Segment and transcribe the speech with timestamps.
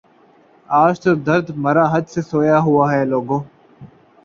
[0.69, 3.37] آج تو درد مرا حد سے سوا ہے لوگو